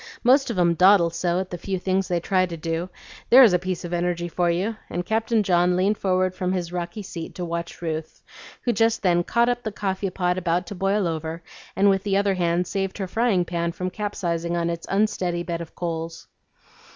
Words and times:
Most 0.23 0.49
of 0.49 0.57
'em 0.57 0.73
dawdle 0.73 1.11
so 1.11 1.39
at 1.39 1.51
the 1.51 1.59
few 1.59 1.77
things 1.77 2.07
they 2.07 2.19
try 2.19 2.47
to 2.47 2.57
do. 2.57 2.89
There's 3.29 3.53
a 3.53 3.59
piece 3.59 3.85
of 3.85 3.93
energy 3.93 4.27
for 4.27 4.49
you!" 4.49 4.75
and 4.89 5.05
Captain 5.05 5.43
John 5.43 5.75
leaned 5.75 5.95
forward 5.99 6.33
from 6.33 6.53
his 6.53 6.73
rocky 6.73 7.03
seat 7.03 7.35
to 7.35 7.45
watch 7.45 7.83
Ruth, 7.83 8.23
who 8.63 8.73
just 8.73 9.03
then 9.03 9.23
caught 9.23 9.47
up 9.47 9.61
the 9.61 9.71
coffee 9.71 10.09
pot 10.09 10.39
about 10.39 10.65
to 10.65 10.73
boil 10.73 11.05
over, 11.07 11.43
and 11.75 11.87
with 11.87 12.01
the 12.01 12.17
other 12.17 12.33
hand 12.33 12.65
saved 12.65 12.97
her 12.97 13.05
frying 13.07 13.45
pan 13.45 13.73
from 13.73 13.91
capsizing 13.91 14.57
on 14.57 14.71
its 14.71 14.87
unsteady 14.89 15.43
bed 15.43 15.61
of 15.61 15.75
coals. 15.75 16.25